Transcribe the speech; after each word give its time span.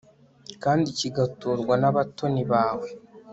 kandi 0.63 0.87
kigaturwa 0.97 1.73
n'abatoni 1.81 2.43
bawe 2.51 2.87